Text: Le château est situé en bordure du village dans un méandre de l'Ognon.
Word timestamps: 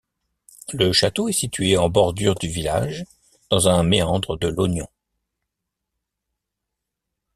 Le 0.73 0.93
château 0.93 1.29
est 1.29 1.33
situé 1.33 1.77
en 1.77 1.87
bordure 1.87 2.33
du 2.33 2.47
village 2.47 3.05
dans 3.51 3.67
un 3.67 3.83
méandre 3.83 4.35
de 4.35 4.47
l'Ognon. 4.47 4.87